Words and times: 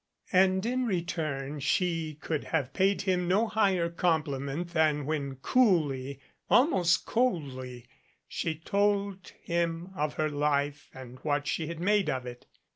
And 0.33 0.65
in 0.65 0.87
return 0.87 1.59
she 1.59 2.15
could 2.15 2.45
have 2.45 2.73
paid 2.73 3.03
him 3.03 3.27
no 3.27 3.45
higher 3.47 3.87
compliment 3.87 4.69
than 4.73 5.05
when 5.05 5.35
coolly, 5.35 6.19
almost 6.49 7.05
71 7.05 7.05
MADCAP 7.05 7.05
coldly, 7.51 7.85
she 8.27 8.55
told 8.55 9.31
him 9.43 9.91
of 9.95 10.15
her 10.15 10.31
life 10.31 10.89
and 10.91 11.19
what 11.19 11.45
she 11.45 11.67
had 11.67 11.79
made 11.79 12.09
of 12.09 12.25
it. 12.25 12.47